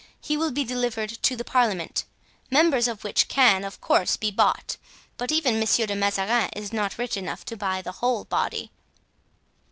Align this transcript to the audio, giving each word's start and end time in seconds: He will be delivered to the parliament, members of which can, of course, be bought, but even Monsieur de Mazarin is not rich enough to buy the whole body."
He 0.19 0.35
will 0.35 0.49
be 0.49 0.63
delivered 0.63 1.11
to 1.21 1.35
the 1.35 1.43
parliament, 1.43 2.05
members 2.49 2.87
of 2.87 3.03
which 3.03 3.27
can, 3.27 3.63
of 3.63 3.79
course, 3.81 4.17
be 4.17 4.31
bought, 4.31 4.77
but 5.15 5.31
even 5.31 5.59
Monsieur 5.59 5.85
de 5.85 5.95
Mazarin 5.95 6.49
is 6.55 6.73
not 6.73 6.97
rich 6.97 7.15
enough 7.17 7.45
to 7.45 7.55
buy 7.55 7.83
the 7.83 7.91
whole 7.91 8.23
body." 8.23 8.71